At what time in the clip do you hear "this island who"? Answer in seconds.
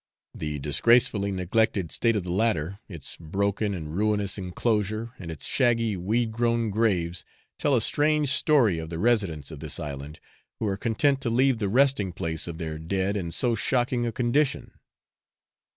9.59-10.65